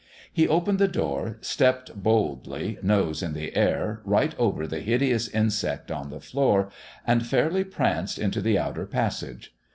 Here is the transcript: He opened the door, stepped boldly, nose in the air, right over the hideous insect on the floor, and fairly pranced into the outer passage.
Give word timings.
He 0.33 0.47
opened 0.47 0.79
the 0.79 0.87
door, 0.87 1.37
stepped 1.41 1.93
boldly, 1.93 2.79
nose 2.81 3.21
in 3.21 3.33
the 3.33 3.55
air, 3.55 4.01
right 4.03 4.33
over 4.39 4.65
the 4.65 4.79
hideous 4.79 5.27
insect 5.27 5.91
on 5.91 6.09
the 6.09 6.19
floor, 6.19 6.71
and 7.05 7.23
fairly 7.23 7.63
pranced 7.63 8.17
into 8.17 8.41
the 8.41 8.57
outer 8.57 8.87
passage. 8.87 9.53